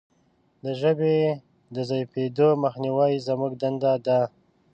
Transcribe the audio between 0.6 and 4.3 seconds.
د ژبې د ضعیفیدو مخنیوی زموږ دنده ده.